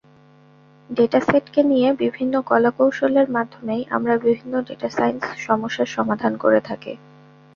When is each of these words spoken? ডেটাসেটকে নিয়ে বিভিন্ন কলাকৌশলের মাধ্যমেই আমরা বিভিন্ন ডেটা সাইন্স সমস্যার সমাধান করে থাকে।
ডেটাসেটকে 0.89 1.61
নিয়ে 1.63 1.89
বিভিন্ন 1.93 2.33
কলাকৌশলের 2.41 3.27
মাধ্যমেই 3.31 3.81
আমরা 3.89 4.13
বিভিন্ন 4.17 4.53
ডেটা 4.61 4.89
সাইন্স 4.89 5.23
সমস্যার 5.37 5.87
সমাধান 5.87 6.33
করে 6.37 6.59
থাকে। 6.61 6.91